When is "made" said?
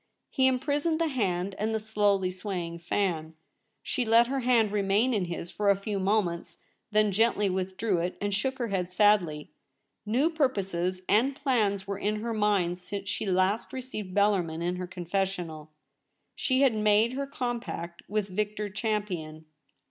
16.73-17.13